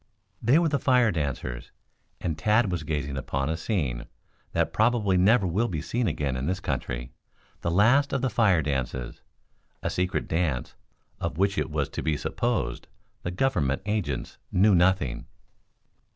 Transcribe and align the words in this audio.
They 0.41 0.57
were 0.57 0.69
the 0.69 0.79
fire 0.79 1.11
dancers 1.11 1.69
and 2.19 2.35
Tad 2.35 2.71
was 2.71 2.81
gazing 2.81 3.17
upon 3.17 3.49
a 3.49 3.55
scene 3.55 4.07
that 4.51 4.73
probably 4.73 5.15
never 5.15 5.45
will 5.45 5.67
be 5.67 5.79
seen 5.79 6.07
again 6.07 6.35
in 6.35 6.47
this 6.47 6.59
country 6.59 7.11
the 7.61 7.69
last 7.69 8.11
of 8.11 8.23
the 8.23 8.29
fire 8.31 8.63
dances 8.63 9.21
a 9.83 9.91
secret 9.91 10.27
dance 10.27 10.73
of 11.19 11.37
which 11.37 11.55
it 11.55 11.69
was 11.69 11.87
to 11.89 12.01
be 12.01 12.17
supposed 12.17 12.87
the 13.21 13.29
Government 13.29 13.83
agents 13.85 14.39
knew 14.51 14.73
nothing. 14.73 15.27